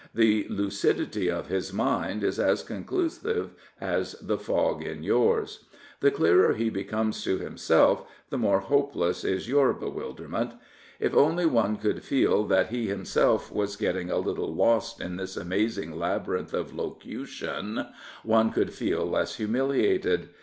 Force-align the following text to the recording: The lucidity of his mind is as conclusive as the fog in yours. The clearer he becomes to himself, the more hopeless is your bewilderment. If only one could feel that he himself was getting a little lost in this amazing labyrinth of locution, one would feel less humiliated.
The 0.15 0.47
lucidity 0.49 1.29
of 1.29 1.45
his 1.49 1.71
mind 1.71 2.23
is 2.23 2.39
as 2.39 2.63
conclusive 2.63 3.51
as 3.79 4.13
the 4.13 4.39
fog 4.39 4.81
in 4.83 5.03
yours. 5.03 5.65
The 5.99 6.09
clearer 6.09 6.55
he 6.55 6.71
becomes 6.71 7.23
to 7.23 7.37
himself, 7.37 8.01
the 8.31 8.37
more 8.39 8.61
hopeless 8.61 9.23
is 9.23 9.47
your 9.47 9.73
bewilderment. 9.73 10.53
If 10.99 11.13
only 11.13 11.45
one 11.45 11.75
could 11.77 12.01
feel 12.01 12.45
that 12.45 12.69
he 12.71 12.87
himself 12.87 13.51
was 13.51 13.75
getting 13.75 14.09
a 14.09 14.17
little 14.17 14.51
lost 14.55 14.99
in 14.99 15.17
this 15.17 15.37
amazing 15.37 15.99
labyrinth 15.99 16.51
of 16.55 16.73
locution, 16.73 17.85
one 18.23 18.51
would 18.55 18.73
feel 18.73 19.05
less 19.05 19.35
humiliated. 19.35 20.29